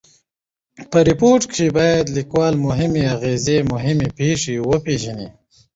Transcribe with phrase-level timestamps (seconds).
[0.91, 5.27] په ریپورټ کښي باید لیکوال مهمي اوغیري مهمي پېښي وپېژني.